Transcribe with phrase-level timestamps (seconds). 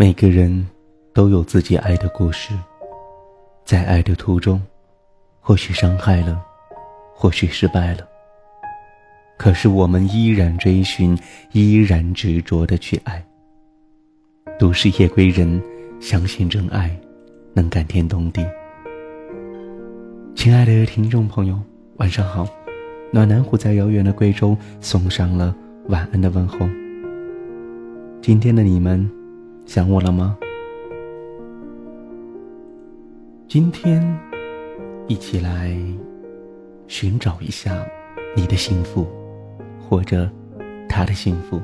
[0.00, 0.64] 每个人
[1.12, 2.54] 都有自己爱的故事，
[3.64, 4.62] 在爱的途中，
[5.40, 6.40] 或许伤害了，
[7.12, 8.08] 或许失败了。
[9.36, 11.18] 可是我们依然追寻，
[11.50, 13.20] 依然执着的去爱。
[14.56, 15.60] 都市夜归人，
[15.98, 16.96] 相信真爱
[17.52, 18.46] 能感天动地。
[20.36, 21.58] 亲爱的听众朋友，
[21.96, 22.46] 晚上好，
[23.10, 25.52] 暖男虎在遥远的贵州送上了
[25.88, 26.60] 晚安的问候。
[28.22, 29.17] 今天的你们。
[29.68, 30.34] 想我了吗？
[33.46, 34.02] 今天，
[35.08, 35.76] 一起来
[36.86, 37.86] 寻找一下
[38.34, 39.06] 你的幸福，
[39.78, 40.26] 或者
[40.88, 41.60] 他的幸福。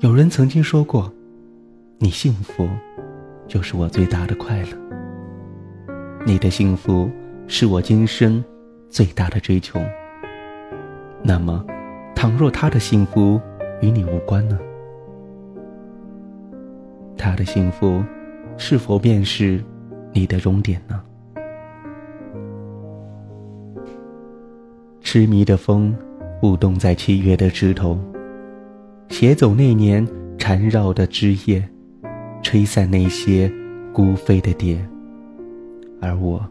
[0.00, 1.12] 有人曾经说过
[1.98, 2.68] ：“你幸福，
[3.46, 4.68] 就是我最大的快乐。”
[6.26, 7.08] 你的幸福
[7.46, 8.44] 是我今生
[8.90, 9.78] 最大的追求。
[11.22, 11.64] 那么，
[12.16, 13.40] 倘若他的幸福
[13.80, 14.58] 与你无关呢？
[17.26, 18.04] 他的幸福，
[18.56, 19.60] 是否便是
[20.12, 21.02] 你的终点呢？
[25.00, 25.92] 痴迷的风，
[26.40, 27.98] 舞动在七月的枝头，
[29.08, 30.06] 携走那年
[30.38, 31.68] 缠绕的枝叶，
[32.44, 33.52] 吹散那些
[33.92, 34.78] 孤飞的蝶。
[36.00, 36.48] 而我，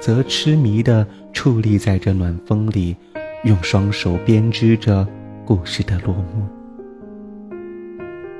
[0.00, 2.96] 则痴迷的矗立在这暖风里，
[3.44, 5.06] 用双手编织着
[5.44, 6.59] 故事的落幕。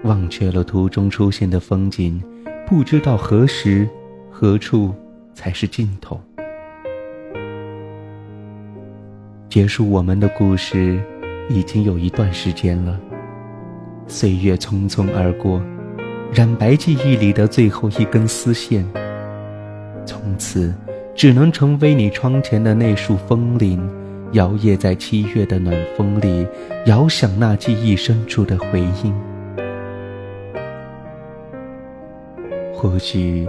[0.04, 2.22] 忘却了途中出现的风景，
[2.66, 3.88] 不知道何时、
[4.30, 4.94] 何处
[5.34, 6.20] 才是尽头。
[9.48, 11.02] 结束我们的故事，
[11.48, 12.98] 已经有一段时间了。
[14.06, 15.60] 岁月匆匆而过，
[16.32, 18.86] 染白记忆里的最后一根丝线。
[20.06, 20.72] 从此，
[21.14, 23.86] 只能成为你窗前的那束风铃，
[24.32, 26.46] 摇曳在七月的暖风里，
[26.86, 29.14] 遥想那记忆深处的回音。
[32.80, 33.46] 或许，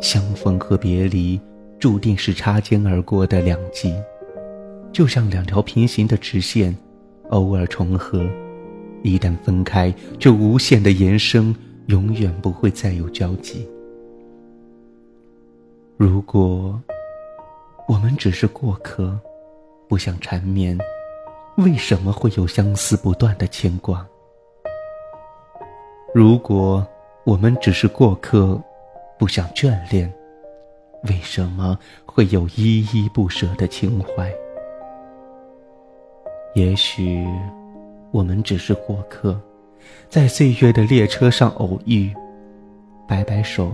[0.00, 1.40] 相逢和别离，
[1.78, 3.94] 注定是擦肩而过的两极，
[4.92, 6.76] 就像两条平行的直线，
[7.30, 8.28] 偶尔重合，
[9.04, 11.54] 一旦分开，就无限的延伸，
[11.86, 13.68] 永远不会再有交集。
[15.96, 16.76] 如果
[17.86, 19.16] 我们只是过客，
[19.86, 20.76] 不想缠绵，
[21.56, 24.04] 为什么会有相思不断的牵挂？
[26.12, 26.84] 如果
[27.22, 28.60] 我们只是过客，
[29.22, 30.12] 不想眷恋，
[31.04, 34.28] 为什么会有依依不舍的情怀？
[36.56, 37.24] 也许，
[38.10, 39.40] 我们只是过客，
[40.08, 42.12] 在岁月的列车上偶遇，
[43.06, 43.72] 摆摆手，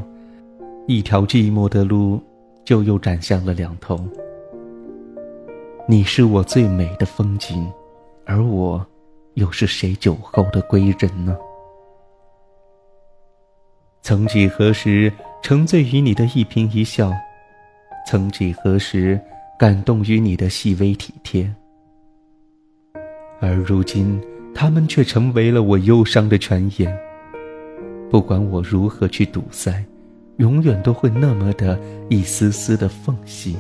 [0.87, 2.23] 一条寂寞的路
[2.63, 3.99] 就又展向了两头。
[5.87, 7.73] 你是我最美的风景，
[8.27, 8.87] 而我，
[9.33, 11.35] 又是谁酒后的归人呢？
[14.03, 15.11] 曾几何时。
[15.43, 17.13] 沉醉于你的一颦一笑，
[18.07, 19.19] 曾几何时
[19.59, 21.51] 感动于你的细微体贴，
[23.41, 24.21] 而如今
[24.55, 26.95] 他们却成为了我忧伤的泉眼。
[28.11, 29.85] 不管我如何去堵塞，
[30.37, 31.79] 永远都会那么的
[32.09, 33.57] 一丝丝的缝隙，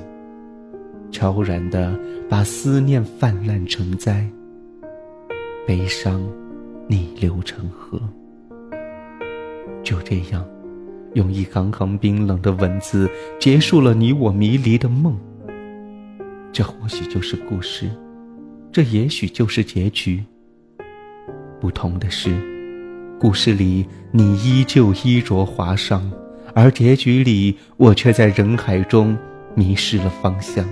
[1.10, 4.26] 悄然的把思念泛滥成灾，
[5.66, 6.22] 悲伤
[6.86, 8.00] 逆流成河。
[9.82, 10.44] 就这样。
[11.14, 13.08] 用一行行冰冷的文字
[13.38, 15.18] 结束了你我迷离的梦。
[16.52, 17.88] 这或许就是故事，
[18.72, 20.22] 这也许就是结局。
[21.60, 22.30] 不同的是，
[23.18, 26.00] 故事里你依旧衣着华裳，
[26.54, 29.16] 而结局里我却在人海中
[29.54, 30.64] 迷失了方向。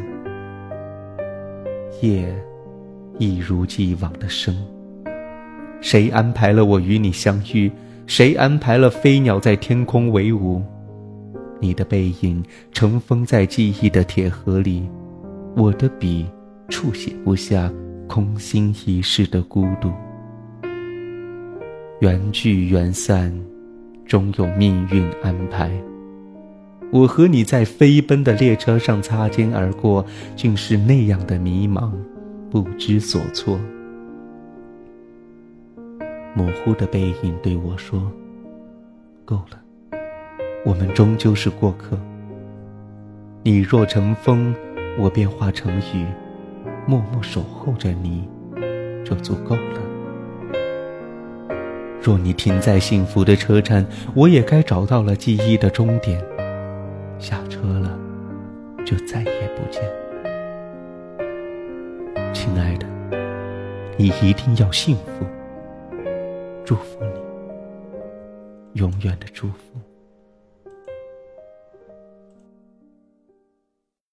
[2.03, 2.34] 夜，
[3.18, 4.56] 一如既往的深。
[5.80, 7.70] 谁安排了我与你相遇？
[8.06, 10.62] 谁安排了飞鸟在天空为舞？
[11.61, 14.89] 你的背影尘封在记忆的铁盒里，
[15.56, 16.25] 我的笔
[16.69, 17.71] 触写不下
[18.06, 19.91] 空心一世的孤独。
[22.00, 23.33] 缘聚缘散，
[24.07, 25.71] 终有命运安排。
[26.92, 30.04] 我和你在飞奔的列车上擦肩而过，
[30.36, 31.91] 竟是那样的迷茫，
[32.51, 33.59] 不知所措。
[36.36, 38.12] 模糊的背影对我说
[39.24, 39.59] ：“够了，
[40.66, 41.98] 我们终究是过客。
[43.42, 44.54] 你若成风，
[44.98, 46.04] 我便化成雨，
[46.86, 48.28] 默默守候着你，
[49.03, 49.80] 就足够了。
[52.03, 56.22] 若你停在幸福的车站，我也该找到了记忆的终点。
[57.18, 57.98] 下车了，
[58.84, 59.82] 就再也不见。
[62.34, 62.86] 亲爱的，
[63.97, 65.24] 你一定要幸福。”
[66.66, 66.98] 祝福
[68.74, 69.80] 你，永远的祝福。